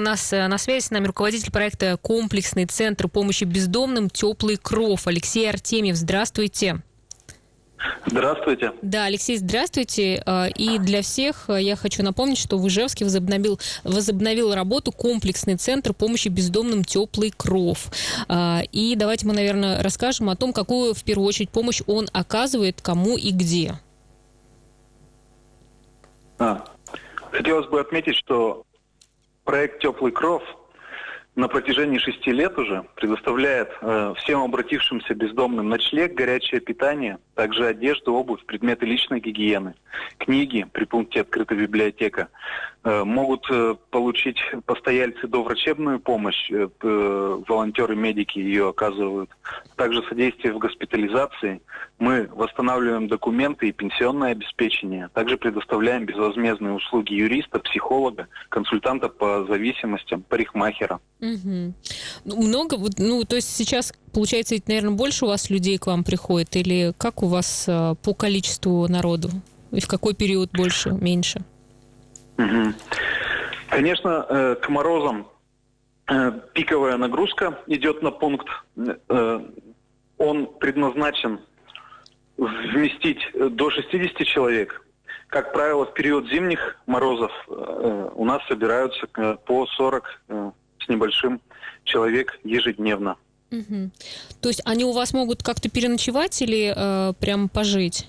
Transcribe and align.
У 0.00 0.04
нас 0.04 0.32
э, 0.32 0.46
на 0.46 0.58
связи 0.58 0.84
с 0.84 0.90
нами 0.92 1.08
руководитель 1.08 1.50
проекта 1.50 1.96
«Комплексный 2.00 2.66
центр 2.66 3.08
помощи 3.08 3.42
бездомным. 3.42 4.08
Теплый 4.08 4.56
кров» 4.56 5.08
Алексей 5.08 5.50
Артемьев. 5.50 5.96
Здравствуйте. 5.96 6.84
Здравствуйте. 8.06 8.74
Да, 8.80 9.06
Алексей, 9.06 9.36
здравствуйте. 9.38 10.22
Э, 10.24 10.50
и 10.50 10.78
для 10.78 11.02
всех 11.02 11.50
э, 11.50 11.60
я 11.60 11.74
хочу 11.74 12.04
напомнить, 12.04 12.38
что 12.38 12.58
в 12.58 12.68
Ижевске 12.68 13.06
возобновил, 13.06 13.58
возобновил 13.82 14.54
работу 14.54 14.92
комплексный 14.92 15.56
центр 15.56 15.92
помощи 15.92 16.28
бездомным 16.28 16.84
«Теплый 16.84 17.32
кров». 17.36 17.88
И 18.70 18.94
давайте 18.96 19.26
мы, 19.26 19.34
наверное, 19.34 19.82
расскажем 19.82 20.30
о 20.30 20.36
том, 20.36 20.52
какую, 20.52 20.94
в 20.94 21.02
первую 21.02 21.26
очередь, 21.26 21.50
помощь 21.50 21.82
он 21.88 22.06
оказывает, 22.12 22.80
кому 22.80 23.16
и 23.16 23.32
где. 23.32 23.74
А, 26.38 26.64
хотелось 27.32 27.66
бы 27.66 27.80
отметить, 27.80 28.14
что 28.14 28.64
проект 29.48 29.78
«Теплый 29.78 30.12
кров» 30.12 30.42
на 31.34 31.48
протяжении 31.48 31.96
шести 31.96 32.32
лет 32.32 32.58
уже 32.58 32.84
предоставляет 32.96 33.70
э, 33.80 34.12
всем 34.18 34.42
обратившимся 34.42 35.14
бездомным 35.14 35.70
ночлег, 35.70 36.12
горячее 36.12 36.60
питание, 36.60 37.16
также 37.34 37.66
одежду, 37.66 38.12
обувь, 38.12 38.44
предметы 38.44 38.84
личной 38.84 39.20
гигиены, 39.20 39.72
книги 40.18 40.66
при 40.70 40.84
пункте 40.84 41.22
«Открытая 41.22 41.58
библиотека». 41.60 42.28
Э, 42.88 43.04
могут 43.04 43.44
э, 43.50 43.74
получить 43.90 44.38
постояльцы 44.64 45.26
доврачебную 45.26 46.00
помощь, 46.00 46.50
э, 46.50 46.68
э, 46.80 47.42
волонтеры-медики 47.46 48.38
ее 48.38 48.70
оказывают. 48.70 49.28
Также 49.76 50.02
содействие 50.08 50.54
в 50.54 50.58
госпитализации. 50.58 51.60
Мы 51.98 52.30
восстанавливаем 52.32 53.06
документы 53.06 53.68
и 53.68 53.72
пенсионное 53.72 54.32
обеспечение. 54.32 55.10
Также 55.12 55.36
предоставляем 55.36 56.06
безвозмездные 56.06 56.72
услуги 56.72 57.12
юриста, 57.12 57.58
психолога, 57.58 58.26
консультанта 58.48 59.10
по 59.10 59.44
зависимостям, 59.44 60.22
парикмахера. 60.22 60.98
Угу. 61.20 61.74
Много, 62.24 62.78
ну, 62.96 63.24
то 63.24 63.36
есть 63.36 63.54
сейчас, 63.54 63.92
получается, 64.14 64.54
наверное, 64.66 64.92
больше 64.92 65.26
у 65.26 65.28
вас 65.28 65.50
людей 65.50 65.76
к 65.76 65.88
вам 65.88 66.04
приходит, 66.04 66.56
или 66.56 66.94
как 66.96 67.22
у 67.22 67.26
вас 67.26 67.64
по 67.66 68.14
количеству 68.14 68.88
народу? 68.88 69.28
И 69.72 69.80
в 69.80 69.88
какой 69.88 70.14
период 70.14 70.50
больше, 70.52 70.92
меньше? 70.92 71.44
Угу. 72.38 72.72
Конечно, 73.68 74.26
э, 74.28 74.54
к 74.54 74.68
морозам 74.68 75.28
э, 76.06 76.32
пиковая 76.54 76.96
нагрузка 76.96 77.58
идет 77.66 78.02
на 78.02 78.10
пункт. 78.10 78.48
Э, 79.08 79.40
он 80.16 80.46
предназначен 80.58 81.40
вместить 82.36 83.18
до 83.34 83.70
60 83.70 84.26
человек. 84.26 84.84
Как 85.26 85.52
правило, 85.52 85.84
в 85.84 85.92
период 85.92 86.28
зимних 86.28 86.78
морозов 86.86 87.32
у 87.48 88.24
нас 88.24 88.40
собираются 88.48 89.06
по 89.44 89.66
40 89.66 90.22
э, 90.28 90.50
с 90.80 90.88
небольшим 90.88 91.40
человек 91.84 92.38
ежедневно. 92.44 93.16
Угу. 93.50 93.90
То 94.40 94.48
есть 94.48 94.62
они 94.64 94.84
у 94.84 94.92
вас 94.92 95.12
могут 95.12 95.42
как-то 95.42 95.68
переночевать 95.68 96.40
или 96.40 96.72
э, 96.74 97.12
прям 97.20 97.48
пожить? 97.48 98.06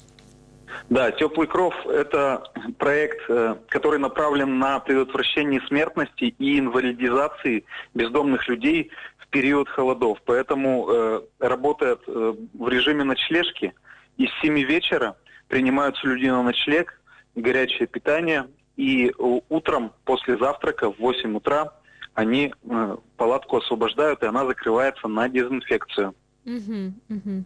Да, 0.89 1.12
«Теплый 1.12 1.48
кров»— 1.48 1.73
это 1.86 2.44
проект, 2.78 3.22
э, 3.30 3.56
который 3.70 4.00
направлен 4.00 4.59
на 4.59 4.80
предотвращение 4.80 5.61
смертности 5.67 6.36
и 6.38 6.59
инвалидизации 6.59 7.66
бездомных 7.94 8.48
людей 8.48 8.92
в 9.17 9.28
период 9.28 9.70
холодов. 9.70 10.20
Поэтому 10.26 10.88
э, 10.89 11.22
работает 11.39 12.02
э, 12.08 12.34
в 12.53 12.70
режиме 12.70 13.03
ночлежки– 13.03 13.73
из 14.20 14.30
7 14.42 14.59
вечера 14.64 15.16
принимаются 15.48 16.06
люди 16.06 16.28
на 16.28 16.44
ночлег, 16.44 17.02
горячее 17.36 17.88
питание, 17.88 18.48
и 18.76 19.14
утром 19.17 19.94
после 20.04 20.38
завтрака 20.38 20.92
в 20.92 21.00
8 21.00 21.38
утра 21.38 21.73
они 22.14 22.54
э, 22.70 22.98
палатку 23.16 23.58
освобождают, 23.58 24.22
и 24.22 24.26
она 24.26 24.45
закрывается 24.45 25.08
на 25.08 25.30
дезинфекцию. 25.30 26.14
Угу. 26.45 27.44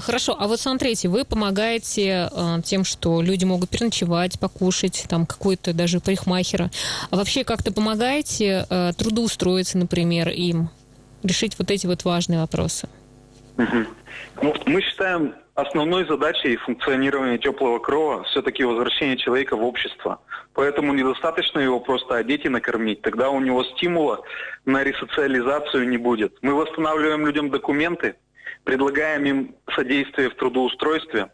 Хорошо, 0.00 0.36
а 0.38 0.48
вот 0.48 0.58
смотрите, 0.58 1.08
вы 1.08 1.24
помогаете 1.24 2.28
э, 2.32 2.60
тем, 2.64 2.84
что 2.84 3.22
люди 3.22 3.44
могут 3.44 3.70
переночевать, 3.70 4.40
покушать, 4.40 5.04
там 5.08 5.26
какой-то 5.26 5.72
даже 5.72 6.00
парикмахера. 6.00 6.70
А 7.10 7.16
вообще 7.16 7.44
как-то 7.44 7.72
помогаете 7.72 8.66
э, 8.68 8.92
трудоустроиться, 8.96 9.78
например, 9.78 10.30
им, 10.30 10.70
решить 11.22 11.58
вот 11.58 11.70
эти 11.70 11.86
вот 11.86 12.04
важные 12.04 12.40
вопросы? 12.40 12.88
Ну, 13.56 14.54
мы 14.66 14.82
считаем 14.82 15.34
основной 15.56 16.06
задачей 16.06 16.56
функционирования 16.56 17.38
теплого 17.38 17.78
крова 17.78 18.22
все-таки 18.24 18.62
возвращение 18.62 19.16
человека 19.16 19.56
в 19.56 19.64
общество. 19.64 20.20
Поэтому 20.52 20.92
недостаточно 20.92 21.60
его 21.60 21.80
просто 21.80 22.16
одеть 22.16 22.44
и 22.44 22.50
накормить. 22.50 23.00
Тогда 23.00 23.30
у 23.30 23.40
него 23.40 23.64
стимула 23.64 24.22
на 24.66 24.84
ресоциализацию 24.84 25.88
не 25.88 25.96
будет. 25.96 26.36
Мы 26.42 26.54
восстанавливаем 26.54 27.26
людям 27.26 27.50
документы, 27.50 28.16
предлагаем 28.64 29.24
им 29.24 29.54
содействие 29.74 30.28
в 30.28 30.34
трудоустройстве, 30.34 31.30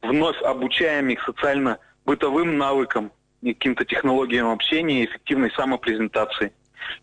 вновь 0.00 0.40
обучаем 0.42 1.10
их 1.10 1.22
социально-бытовым 1.24 2.56
навыкам, 2.56 3.12
каким-то 3.44 3.84
технологиям 3.84 4.48
общения 4.48 5.02
и 5.02 5.06
эффективной 5.06 5.50
самопрезентации. 5.52 6.52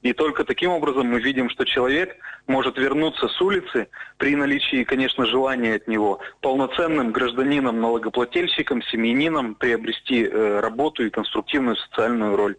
И 0.02 0.14
только 0.14 0.44
таким 0.44 0.72
образом 0.72 1.08
мы 1.08 1.20
видим, 1.20 1.50
что 1.52 1.64
человек 1.64 2.18
может 2.48 2.78
вернуться 2.78 3.28
с 3.28 3.42
улицы 3.42 3.88
при 4.18 4.36
наличии, 4.36 4.84
конечно, 4.84 5.26
желания 5.26 5.76
от 5.76 5.88
него 5.88 6.20
полноценным 6.42 7.12
гражданином, 7.12 7.82
налогоплательщиком, 7.82 8.82
семьянином, 8.84 9.56
приобрести 9.56 10.24
э, 10.24 10.60
работу 10.60 11.06
и 11.06 11.10
конструктивную 11.10 11.76
социальную 11.76 12.36
роль. 12.36 12.56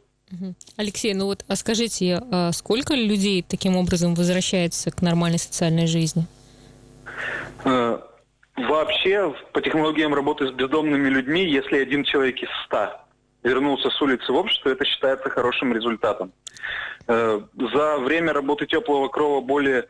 Алексей, 0.76 1.14
ну 1.14 1.26
вот, 1.26 1.44
а 1.46 1.54
скажите, 1.54 2.20
а 2.32 2.50
сколько 2.52 2.94
людей 2.94 3.44
таким 3.48 3.76
образом 3.76 4.14
возвращается 4.14 4.90
к 4.90 5.00
нормальной 5.00 5.38
социальной 5.38 5.86
жизни? 5.86 6.26
Э, 7.64 8.00
вообще, 8.56 9.34
по 9.52 9.60
технологиям 9.60 10.12
работы 10.14 10.48
с 10.48 10.50
бездомными 10.50 11.08
людьми, 11.08 11.44
если 11.44 11.78
один 11.78 12.02
человек 12.02 12.42
из 12.42 12.48
ста 12.64 13.05
вернулся 13.46 13.90
с 13.90 14.02
улицы 14.02 14.32
в 14.32 14.36
общество, 14.36 14.70
это 14.70 14.84
считается 14.84 15.30
хорошим 15.30 15.72
результатом. 15.72 16.32
Э, 17.06 17.40
за 17.72 17.98
время 17.98 18.32
работы 18.32 18.66
теплого 18.66 19.08
крова 19.08 19.40
более 19.40 19.86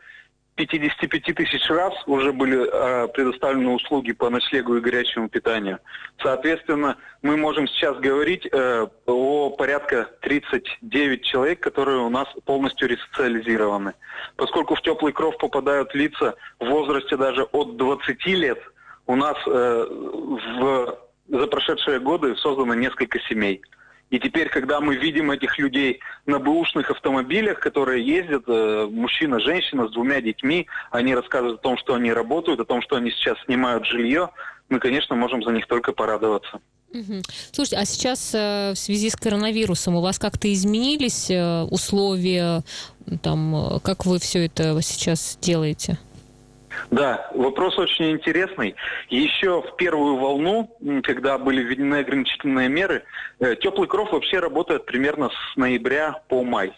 55 0.55 1.35
тысяч 1.35 1.69
раз 1.69 1.93
уже 2.07 2.33
были 2.33 2.67
э, 2.67 3.07
предоставлены 3.09 3.69
услуги 3.69 4.11
по 4.11 4.29
ночлегу 4.29 4.75
и 4.75 4.81
горячему 4.81 5.29
питанию. 5.29 5.79
Соответственно, 6.21 6.97
мы 7.21 7.37
можем 7.37 7.67
сейчас 7.67 7.97
говорить 7.97 8.47
э, 8.51 8.87
о 9.05 9.49
порядка 9.51 10.09
39 10.21 11.23
человек, 11.23 11.59
которые 11.59 11.99
у 11.99 12.09
нас 12.09 12.27
полностью 12.45 12.87
ресоциализированы. 12.87 13.93
Поскольку 14.35 14.75
в 14.75 14.81
теплый 14.81 15.13
кров 15.13 15.37
попадают 15.37 15.93
лица 15.93 16.33
в 16.59 16.65
возрасте 16.65 17.17
даже 17.17 17.43
от 17.43 17.77
20 17.77 18.25
лет, 18.25 18.59
у 19.05 19.15
нас 19.15 19.37
э, 19.45 19.85
в, 19.89 20.97
за 21.27 21.47
прошедшие 21.47 21.99
годы 21.99 22.35
создано 22.35 22.73
несколько 22.73 23.19
семей. 23.21 23.61
И 24.09 24.19
теперь, 24.19 24.47
когда 24.47 24.79
мы 24.79 24.95
видим 24.95 25.31
этих 25.31 25.59
людей 25.59 25.99
на 26.25 26.39
бэушных 26.39 26.89
автомобилях, 26.91 27.59
которые 27.59 28.05
ездят, 28.05 28.43
э, 28.47 28.87
мужчина, 28.89 29.39
женщина 29.39 29.87
с 29.87 29.91
двумя 29.91 30.21
детьми, 30.21 30.67
они 30.91 31.13
рассказывают 31.13 31.59
о 31.59 31.63
том, 31.63 31.77
что 31.77 31.93
они 31.93 32.13
работают, 32.13 32.61
о 32.61 32.65
том, 32.65 32.81
что 32.81 32.95
они 32.95 33.11
сейчас 33.11 33.37
снимают 33.45 33.85
жилье, 33.85 34.29
мы, 34.69 34.79
конечно, 34.79 35.15
можем 35.15 35.43
за 35.43 35.51
них 35.51 35.67
только 35.67 35.91
порадоваться. 35.91 36.61
Слушайте, 37.51 37.77
а 37.77 37.85
сейчас 37.85 38.31
э, 38.33 38.71
в 38.73 38.79
связи 38.79 39.09
с 39.09 39.15
коронавирусом 39.15 39.95
у 39.95 40.01
вас 40.01 40.17
как-то 40.19 40.51
изменились 40.51 41.29
э, 41.29 41.63
условия, 41.63 42.63
там, 43.21 43.55
э, 43.55 43.79
как 43.81 44.05
вы 44.05 44.19
все 44.19 44.45
это 44.45 44.79
сейчас 44.81 45.37
делаете? 45.41 45.97
Да, 46.91 47.29
вопрос 47.33 47.77
очень 47.77 48.11
интересный. 48.11 48.75
Еще 49.09 49.61
в 49.61 49.75
первую 49.77 50.17
волну, 50.17 50.75
когда 51.03 51.37
были 51.37 51.61
введены 51.61 51.95
ограничительные 51.95 52.69
меры, 52.69 53.03
э, 53.39 53.55
теплый 53.55 53.87
кров 53.87 54.11
вообще 54.11 54.39
работает 54.39 54.85
примерно 54.85 55.29
с 55.29 55.57
ноября 55.57 56.21
по 56.27 56.43
май. 56.43 56.73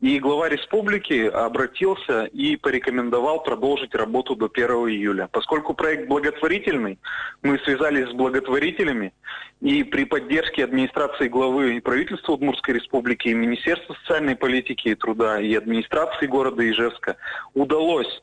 И 0.00 0.18
глава 0.18 0.48
республики 0.48 1.28
обратился 1.28 2.24
и 2.24 2.56
порекомендовал 2.56 3.42
продолжить 3.42 3.94
работу 3.94 4.34
до 4.34 4.46
1 4.46 4.88
июля. 4.88 5.28
Поскольку 5.30 5.74
проект 5.74 6.08
благотворительный, 6.08 6.98
мы 7.42 7.58
связались 7.58 8.08
с 8.08 8.12
благотворителями, 8.12 9.12
и 9.60 9.84
при 9.84 10.04
поддержке 10.04 10.64
администрации 10.64 11.28
главы 11.28 11.76
и 11.76 11.80
правительства 11.80 12.32
Удмуртской 12.32 12.76
республики, 12.76 13.28
и 13.28 13.34
Министерства 13.34 13.94
социальной 14.02 14.36
политики 14.36 14.88
и 14.88 14.94
труда, 14.94 15.38
и 15.38 15.54
администрации 15.54 16.26
города 16.26 16.68
Ижевска 16.68 17.16
удалось 17.52 18.22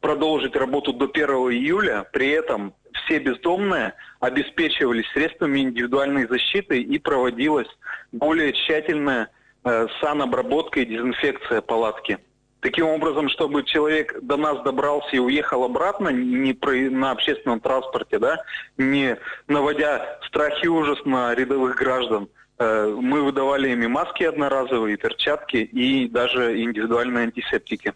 продолжить 0.00 0.56
работу 0.56 0.92
до 0.92 1.06
1 1.06 1.28
июля, 1.52 2.06
при 2.12 2.28
этом 2.30 2.74
все 2.92 3.18
бездомные 3.18 3.94
обеспечивались 4.20 5.08
средствами 5.12 5.60
индивидуальной 5.60 6.26
защиты 6.26 6.80
и 6.80 6.98
проводилась 6.98 7.68
более 8.12 8.52
тщательная 8.52 9.28
э, 9.64 9.86
санобработка 10.00 10.80
и 10.80 10.86
дезинфекция 10.86 11.60
палатки. 11.60 12.18
Таким 12.60 12.86
образом, 12.86 13.28
чтобы 13.28 13.62
человек 13.62 14.18
до 14.20 14.36
нас 14.36 14.60
добрался 14.62 15.14
и 15.14 15.20
уехал 15.20 15.62
обратно, 15.62 16.08
не 16.08 16.54
про, 16.54 16.72
на 16.72 17.12
общественном 17.12 17.60
транспорте, 17.60 18.18
да, 18.18 18.42
не 18.76 19.16
наводя 19.46 20.18
страх 20.26 20.64
и 20.64 20.68
ужас 20.68 20.98
на 21.04 21.34
рядовых 21.34 21.76
граждан, 21.76 22.28
Э, 22.58 22.86
мы 23.00 23.22
выдавали 23.22 23.70
им 23.70 23.82
и 23.82 23.86
маски 23.86 24.24
одноразовые, 24.24 24.94
и 24.94 24.96
перчатки, 24.96 25.56
и 25.58 26.08
даже 26.08 26.60
индивидуальные 26.60 27.24
антисептики. 27.24 27.94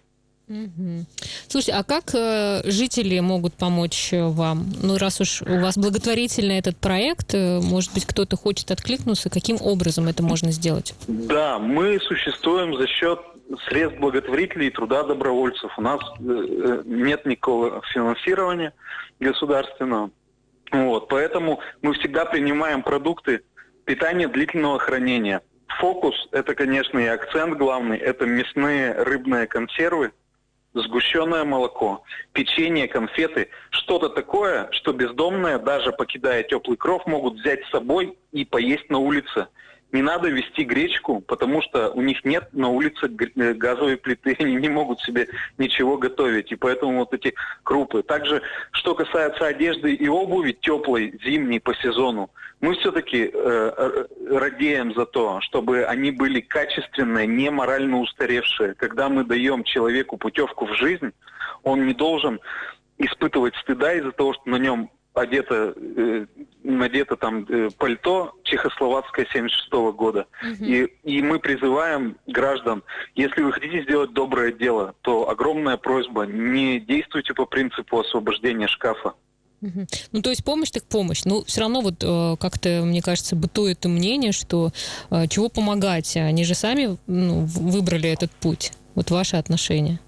Угу. 0.48 1.04
Слушайте, 1.48 1.72
а 1.72 1.84
как 1.84 2.14
э, 2.14 2.62
жители 2.64 3.20
могут 3.20 3.54
помочь 3.54 4.10
вам? 4.12 4.66
Ну, 4.82 4.98
раз 4.98 5.20
уж 5.20 5.42
у 5.42 5.60
вас 5.60 5.78
благотворительный 5.78 6.58
этот 6.58 6.76
проект, 6.76 7.34
э, 7.34 7.60
может 7.60 7.94
быть, 7.94 8.04
кто-то 8.04 8.36
хочет 8.36 8.70
откликнуться, 8.70 9.30
каким 9.30 9.56
образом 9.60 10.08
это 10.08 10.22
можно 10.22 10.50
сделать? 10.50 10.94
Да, 11.06 11.58
мы 11.58 11.98
существуем 12.00 12.76
за 12.76 12.86
счет 12.86 13.20
средств 13.68 13.98
благотворителей 14.00 14.68
и 14.68 14.70
труда 14.70 15.04
добровольцев. 15.04 15.70
У 15.78 15.82
нас 15.82 16.00
э, 16.18 16.22
э 16.22 16.82
нет 16.84 17.24
никакого 17.24 17.82
финансирования 17.92 18.72
государственного. 19.20 20.10
Вот, 20.70 21.08
поэтому 21.08 21.60
мы 21.82 21.92
всегда 21.94 22.24
принимаем 22.24 22.82
продукты 22.82 23.42
питания 23.84 24.26
длительного 24.26 24.78
хранения. 24.78 25.42
Фокус– 25.80 26.14
это, 26.32 26.54
конечно, 26.54 26.98
и 26.98 27.06
акцент 27.06 27.56
главный– 27.56 27.98
это 27.98 28.26
мясные 28.26 28.92
рыбные 28.92 29.46
консервы, 29.46 30.12
сгущенное 30.74 31.44
молоко, 31.44 32.02
печенье, 32.32 32.88
конфеты, 32.88 33.48
что-то 33.70 34.08
такое, 34.08 34.68
что 34.72 34.92
бездомные, 34.92 35.58
даже 35.58 35.92
покидая 35.92 36.42
теплый 36.42 36.76
кров, 36.76 37.06
могут 37.06 37.34
взять 37.34 37.64
с 37.64 37.70
собой 37.70 38.16
и 38.32 38.44
поесть 38.44 38.88
на 38.90 38.98
улице– 38.98 39.48
не 39.92 40.02
надо 40.02 40.28
вести 40.28 40.64
гречку, 40.64 41.20
потому 41.20 41.60
что 41.62 41.90
у 41.90 42.00
них 42.00 42.24
нет 42.24 42.48
на 42.52 42.68
улице 42.68 43.06
э, 43.06 43.52
газовой 43.52 43.98
плиты, 43.98 44.34
они 44.40 44.56
не 44.56 44.68
могут 44.68 45.00
себе 45.00 45.28
ничего 45.58 45.98
готовить, 45.98 46.50
и 46.50 46.56
поэтому 46.56 46.98
вот 46.98 47.12
эти 47.12 47.34
крупы. 47.62 48.02
Также, 48.02 48.42
что 48.72 48.94
касается 48.94 49.46
одежды 49.46 49.94
и 49.94 50.08
обуви 50.08 50.52
теплой, 50.52 51.18
зимней 51.22 51.60
по 51.60 51.74
сезону, 51.74 52.30
мы 52.60 52.74
все-таки 52.76 53.30
э, 53.32 54.06
радеем 54.30 54.94
за 54.94 55.04
то, 55.04 55.40
чтобы 55.42 55.84
они 55.84 56.10
были 56.10 56.40
качественные, 56.40 57.26
не 57.26 57.50
морально 57.50 57.98
устаревшие. 57.98 58.74
Когда 58.74 59.08
мы 59.08 59.24
даем 59.24 59.64
человеку 59.64 60.16
путевку 60.16 60.66
в 60.66 60.74
жизнь, 60.74 61.12
он 61.64 61.86
не 61.86 61.92
должен 61.92 62.40
испытывать 62.98 63.56
стыда 63.56 63.94
из-за 63.94 64.12
того, 64.12 64.32
что 64.34 64.48
на 64.48 64.56
нем 64.56 64.90
одето, 65.14 65.74
э, 65.76 66.26
надето 66.64 67.16
там 67.16 67.44
э, 67.48 67.70
пальто 67.78 68.32
чехословацкое 68.44 69.26
76 69.32 69.70
-го 69.72 69.92
года. 69.92 70.26
Угу. 70.42 70.64
И, 70.64 70.86
и 71.04 71.22
мы 71.22 71.38
призываем 71.38 72.16
граждан, 72.26 72.82
если 73.14 73.42
вы 73.42 73.52
хотите 73.52 73.82
сделать 73.82 74.12
доброе 74.12 74.52
дело, 74.52 74.94
то 75.02 75.28
огромная 75.28 75.76
просьба, 75.76 76.24
не 76.26 76.80
действуйте 76.80 77.34
по 77.34 77.46
принципу 77.46 78.00
освобождения 78.00 78.68
шкафа. 78.68 79.14
Угу. 79.62 79.86
Ну, 80.12 80.22
то 80.22 80.30
есть 80.30 80.44
помощь 80.44 80.70
так 80.70 80.84
помощь. 80.84 81.22
Ну, 81.24 81.44
все 81.44 81.60
равно 81.60 81.82
вот 81.82 82.02
э, 82.02 82.36
как-то, 82.40 82.82
мне 82.84 83.00
кажется, 83.00 83.36
бытует 83.36 83.84
мнение, 83.84 84.32
что 84.32 84.72
э, 85.10 85.28
чего 85.28 85.48
помогать? 85.48 86.16
Они 86.16 86.44
же 86.44 86.54
сами 86.54 86.98
ну, 87.06 87.44
выбрали 87.44 88.08
этот 88.08 88.32
путь. 88.32 88.72
Вот 88.94 89.10
ваше 89.10 89.36
отношение. 89.36 90.00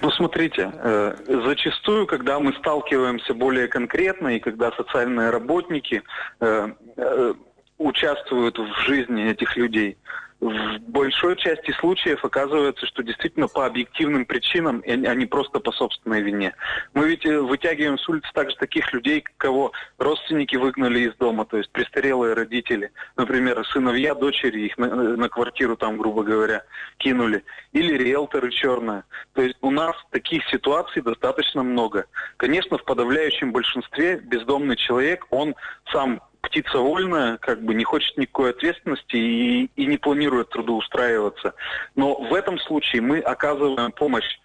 Ну, 0.00 0.10
смотрите, 0.10 0.70
э, 0.72 1.14
зачастую, 1.44 2.06
когда 2.06 2.38
мы 2.38 2.52
сталкиваемся 2.54 3.34
более 3.34 3.66
конкретно, 3.66 4.36
и 4.36 4.38
когда 4.38 4.70
социальные 4.72 5.30
работники 5.30 6.02
э, 6.40 6.72
э, 6.96 7.34
участвуют 7.78 8.58
в 8.58 8.72
жизни 8.86 9.28
этих 9.28 9.56
людей, 9.56 9.96
в 10.40 10.78
большой 10.78 11.36
части 11.36 11.72
случаев 11.72 12.24
оказывается, 12.24 12.86
что 12.86 13.02
действительно 13.02 13.48
по 13.48 13.66
объективным 13.66 14.24
причинам, 14.24 14.82
а 14.86 15.14
не 15.14 15.26
просто 15.26 15.58
по 15.58 15.72
собственной 15.72 16.22
вине. 16.22 16.54
Мы 16.94 17.08
ведь 17.08 17.26
э, 17.26 17.40
вытягиваем 17.40 17.98
с 17.98 18.08
улицы 18.08 18.28
также 18.32 18.56
таких 18.56 18.92
людей, 18.92 19.24
кого 19.36 19.72
родственники 19.98 20.54
выгнали 20.54 21.00
из 21.00 21.14
дома, 21.16 21.44
то 21.44 21.56
есть 21.56 21.70
престарелые 21.70 22.34
родители. 22.34 22.92
Например, 23.16 23.66
сыновья, 23.66 24.14
дочери 24.14 24.60
их 24.60 24.78
на, 24.78 25.16
на 25.16 25.28
квартиру 25.28 25.76
там, 25.76 25.98
грубо 25.98 26.22
говоря, 26.22 26.62
кинули. 26.98 27.44
Или 27.72 27.94
риэлторы 27.94 28.50
черные. 28.50 29.02
То 29.32 29.42
есть 29.42 29.56
у 29.60 29.72
нас 29.72 29.96
таких 30.10 30.46
ситуаций 30.48 31.02
достаточно 31.02 31.64
много. 31.64 32.06
Конечно, 32.36 32.78
в 32.78 32.84
подавляющем 32.84 33.50
большинстве 33.50 34.16
бездомный 34.18 34.76
человек, 34.76 35.26
он 35.30 35.56
сам 35.90 36.20
птица 36.48 36.78
вольная, 36.78 37.36
как 37.38 37.62
бы 37.62 37.74
не 37.74 37.84
хочет 37.84 38.16
никакой 38.16 38.50
ответственности 38.50 39.16
и, 39.16 39.70
и 39.76 39.86
не 39.86 39.96
планирует 39.96 40.50
трудоустраиваться. 40.50 41.54
Но 41.94 42.14
в 42.14 42.34
этом 42.34 42.58
случае 42.58 43.02
мы 43.02 43.20
оказываем 43.20 43.92
помощь 43.92 44.38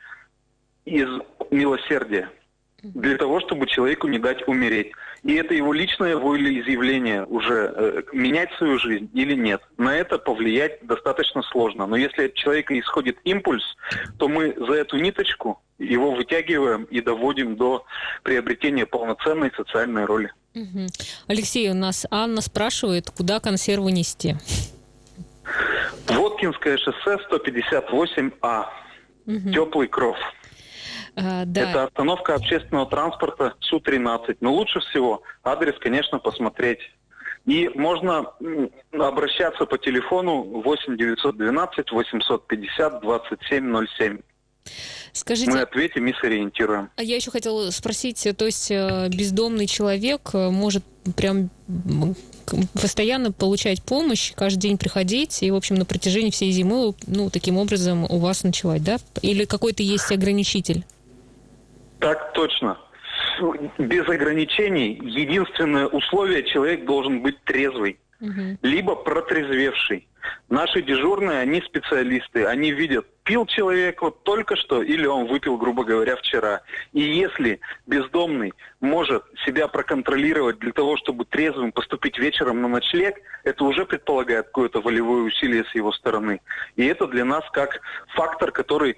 из 0.86 1.08
милосердия 1.50 2.30
для 2.84 3.18
того, 3.18 3.40
чтобы 3.40 3.66
человеку 3.66 4.08
не 4.08 4.20
дать 4.20 4.46
умереть. 4.48 4.92
И 5.24 5.36
это 5.36 5.54
его 5.54 5.72
личное 5.72 6.18
волеизъявление 6.18 7.26
уже, 7.26 7.74
э, 7.74 8.04
менять 8.12 8.52
свою 8.58 8.78
жизнь 8.78 9.10
или 9.14 9.36
нет. 9.36 9.62
На 9.78 9.96
это 9.96 10.18
повлиять 10.18 10.86
достаточно 10.86 11.42
сложно. 11.44 11.88
Но 11.88 11.96
если 11.96 12.26
от 12.26 12.34
человека 12.34 12.78
исходит 12.78 13.18
импульс, 13.24 13.64
то 14.20 14.28
мы 14.28 14.54
за 14.58 14.74
эту 14.74 14.98
ниточку 14.98 15.62
его 15.80 16.12
вытягиваем 16.12 16.84
и 16.86 17.00
доводим 17.00 17.56
до 17.56 17.86
приобретения 18.22 18.86
полноценной 18.86 19.52
социальной 19.56 20.04
роли. 20.04 20.32
Угу. 20.56 20.88
Алексей, 21.28 21.70
у 21.70 21.74
нас 21.74 22.06
Анна 22.12 22.42
спрашивает, 22.42 23.10
куда 23.10 23.40
консервы 23.40 23.92
нести? 23.92 24.36
Воткинское 26.08 26.78
шоссе 26.78 27.18
158А. 27.32 28.66
Угу. 29.26 29.52
Теплый 29.54 29.88
кров. 29.88 30.18
А, 31.16 31.46
да. 31.46 31.70
Это 31.70 31.84
остановка 31.86 32.36
общественного 32.36 32.86
транспорта 32.88 33.56
Су-13. 33.62 34.38
Но 34.42 34.54
лучше 34.54 34.80
всего 34.82 35.24
адрес, 35.44 35.76
конечно, 35.80 36.20
посмотреть. 36.20 36.80
И 37.46 37.70
можно 37.76 38.28
обращаться 38.92 39.66
по 39.66 39.78
телефону 39.78 40.44
8 40.62 40.98
912 40.98 41.92
850 41.92 43.02
2707. 43.02 44.20
Скажите, 45.14 45.52
мы 45.52 45.62
ответим 45.62 46.08
и 46.08 46.14
сориентируем. 46.14 46.90
А 46.96 47.04
я 47.04 47.16
еще 47.16 47.30
хотела 47.30 47.70
спросить, 47.70 48.28
то 48.36 48.46
есть 48.46 48.72
э, 48.72 49.10
бездомный 49.10 49.68
человек 49.68 50.32
э, 50.34 50.50
может 50.50 50.84
прям 51.16 51.50
постоянно 52.74 53.32
получать 53.32 53.84
помощь, 53.84 54.34
каждый 54.36 54.62
день 54.62 54.78
приходить 54.80 55.44
и, 55.44 55.52
в 55.52 55.56
общем, 55.56 55.76
на 55.76 55.86
протяжении 55.86 56.32
всей 56.32 56.52
зимы, 56.52 56.94
ну, 57.06 57.30
таким 57.30 57.58
образом 57.58 58.06
у 58.06 58.18
вас 58.18 58.44
ночевать, 58.44 58.84
да? 58.84 58.98
Или 59.22 59.46
какой-то 59.46 59.84
есть 59.84 60.12
ограничитель? 60.12 60.84
Так 62.00 62.34
точно. 62.34 62.78
Без 63.78 64.08
ограничений 64.10 65.00
единственное 65.04 65.88
условие 65.88 66.44
человек 66.44 66.86
должен 66.86 67.22
быть 67.22 67.42
трезвый, 67.44 68.00
угу. 68.20 68.58
либо 68.64 68.96
протрезвевший. 68.96 70.08
Наши 70.54 70.84
дежурные, 70.84 71.40
они 71.40 71.62
специалисты, 71.62 72.46
они 72.46 72.74
видят, 72.74 73.08
пил 73.24 73.48
человек 73.48 74.04
вот 74.04 74.22
только 74.22 74.56
что 74.56 74.84
или 74.84 75.08
он 75.08 75.26
выпил, 75.26 75.58
грубо 75.58 75.84
говоря, 75.84 76.16
вчера. 76.16 76.62
И 76.92 77.02
если 77.02 77.60
бездомный 77.88 78.54
может 78.80 79.24
себя 79.48 79.68
проконтролировать 79.68 80.60
для 80.60 80.72
того, 80.72 80.96
чтобы 80.98 81.26
трезвым 81.26 81.72
поступить 81.72 82.20
вечером 82.20 82.62
на 82.62 82.68
ночлег, 82.68 83.20
это 83.44 83.64
уже 83.64 83.88
предполагает 83.88 84.46
какое-то 84.46 84.80
волевое 84.80 85.24
усилие 85.24 85.66
с 85.66 85.74
его 85.74 85.92
стороны. 85.92 86.40
И 86.76 86.86
это 86.86 87.08
для 87.08 87.26
нас 87.26 87.44
как 87.52 87.82
фактор, 88.10 88.52
который 88.52 88.96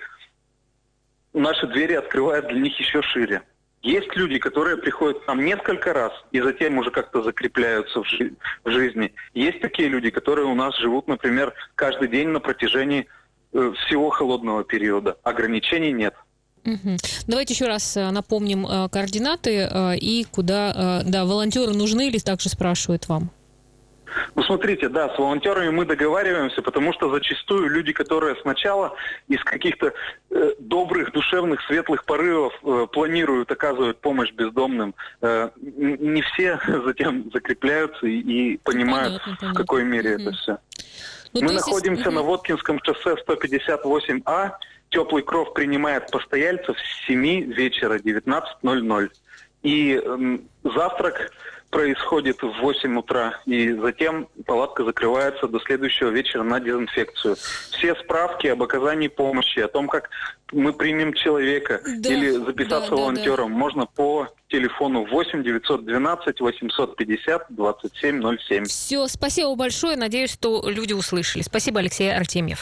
наши 1.32 1.68
двери 1.68 1.94
открывает 1.94 2.50
для 2.50 2.60
них 2.60 2.78
еще 2.78 3.02
шире. 3.02 3.44
Есть 3.86 4.16
люди, 4.16 4.40
которые 4.40 4.78
приходят 4.78 5.24
к 5.24 5.28
нам 5.28 5.46
несколько 5.46 5.94
раз 5.94 6.12
и 6.32 6.42
затем 6.42 6.80
уже 6.80 6.90
как-то 6.90 7.22
закрепляются 7.22 8.02
в, 8.02 8.08
жи- 8.08 8.34
в 8.64 8.72
жизни. 8.72 9.14
Есть 9.36 9.62
такие 9.62 9.90
люди, 9.90 10.10
которые 10.10 10.48
у 10.48 10.56
нас 10.56 10.76
живут, 10.80 11.08
например, 11.08 11.54
каждый 11.76 12.08
день 12.08 12.30
на 12.30 12.40
протяжении 12.40 13.06
э, 13.54 13.74
всего 13.86 14.10
холодного 14.10 14.64
периода. 14.64 15.18
Ограничений 15.22 15.92
нет. 15.94 16.16
Давайте 17.28 17.54
еще 17.54 17.68
раз 17.68 17.96
э, 17.96 18.10
напомним 18.10 18.66
э, 18.66 18.90
координаты 18.90 19.70
э, 19.72 19.98
и 19.98 20.26
куда, 20.32 21.04
да, 21.06 21.26
волонтеры 21.26 21.74
нужны 21.74 22.08
или 22.08 22.18
также 22.18 22.50
спрашивают 22.50 23.08
вам. 23.08 23.30
Ну, 24.36 24.44
смотрите, 24.44 24.90
да, 24.90 25.14
с 25.14 25.18
волонтерами 25.18 25.70
мы 25.70 25.86
договариваемся, 25.86 26.62
потому 26.62 26.94
что 26.94 27.10
зачастую 27.10 27.70
люди, 27.70 27.94
которые 27.94 28.36
сначала 28.42 28.96
из 29.28 29.44
каких-то 29.44 29.94
э, 30.32 30.52
добрых, 30.60 31.12
душевных, 31.12 31.62
светлых 31.68 32.06
порывов 32.06 32.54
э, 32.64 32.88
планируют 32.92 33.52
оказывать 33.52 33.98
помощь 34.00 34.32
бездомным, 34.32 34.96
э, 35.22 35.50
не 35.58 36.22
все 36.22 36.60
затем 36.86 37.30
закрепляются 37.34 38.08
и, 38.08 38.20
и 38.20 38.58
понимают, 38.58 39.22
понятно, 39.22 39.38
понятно. 39.40 39.54
в 39.54 39.54
какой 39.54 39.84
мере 39.84 40.16
угу. 40.16 40.22
это 40.22 40.32
все. 40.32 40.58
Ну, 41.34 41.42
мы 41.44 41.54
находимся 41.54 42.10
угу. 42.10 42.16
на 42.16 42.22
Воткинском 42.22 42.80
шоссе 42.84 43.16
158А. 43.28 44.52
Теплый 44.90 45.24
кров 45.24 45.54
принимает 45.54 46.10
постояльцев 46.10 46.78
с 46.80 47.08
7 47.08 47.52
вечера 47.52 47.98
19.00. 47.98 49.10
И 49.64 50.02
э, 50.02 50.38
завтрак 50.64 51.32
происходит 51.76 52.42
в 52.42 52.62
8 52.62 52.98
утра, 52.98 53.42
и 53.46 53.74
затем 53.74 54.30
палатка 54.46 54.86
закрывается 54.86 55.46
до 55.48 55.60
следующего 55.60 56.08
вечера 56.08 56.42
на 56.44 56.62
дезинфекцию. 56.62 57.36
Все 57.72 57.96
справки 57.96 58.48
об 58.48 58.64
оказании 58.64 59.10
помощи, 59.10 59.60
о 59.60 59.68
том, 59.68 59.90
как 59.90 60.10
мы 60.54 60.72
примем 60.72 61.12
человека 61.12 61.82
Да, 61.98 62.14
или 62.14 62.30
записаться 62.30 62.92
да, 62.92 62.96
да, 62.96 63.02
волонтером, 63.02 63.52
можно 63.52 63.86
по 63.86 64.30
телефону 64.48 65.06
8 65.06 65.44
912 65.44 66.40
850 66.40 67.46
2707. 67.50 68.64
Все, 68.64 69.08
спасибо 69.10 69.54
большое. 69.56 69.98
Надеюсь, 69.98 70.32
что 70.32 70.64
люди 70.70 70.94
услышали. 70.94 71.42
Спасибо, 71.44 71.80
Алексей 71.80 72.16
Артемьев. 72.16 72.60